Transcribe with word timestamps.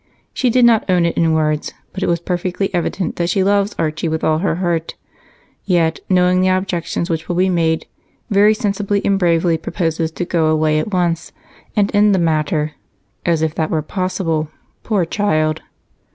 She 0.33 0.49
did 0.49 0.65
not 0.65 0.89
own 0.89 1.05
it 1.05 1.15
in 1.15 1.31
words, 1.35 1.75
but 1.93 2.01
it 2.01 2.09
was 2.09 2.19
perfectly 2.19 2.73
evident 2.73 3.17
that 3.17 3.29
she 3.29 3.43
loves 3.43 3.75
Archie 3.77 4.07
with 4.09 4.23
all 4.23 4.39
her 4.39 4.55
heart, 4.55 4.95
yet, 5.63 5.99
knowing 6.09 6.41
the 6.41 6.47
objections 6.47 7.07
which 7.07 7.29
will 7.29 7.35
be 7.35 7.49
made, 7.49 7.85
very 8.31 8.55
sensibly 8.55 9.05
and 9.05 9.19
bravely 9.19 9.59
proposes 9.59 10.09
to 10.13 10.25
go 10.25 10.47
away 10.47 10.79
at 10.79 10.91
once 10.91 11.31
and 11.75 11.93
end 11.95 12.15
the 12.15 12.19
matter 12.19 12.71
as 13.27 13.43
if 13.43 13.53
that 13.53 13.69
were 13.69 13.83
possible, 13.83 14.49
poor 14.81 15.05
child." 15.05 15.61